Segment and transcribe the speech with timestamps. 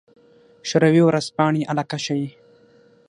[0.69, 2.29] شوروي ورځپاڼې علاقه ښيي.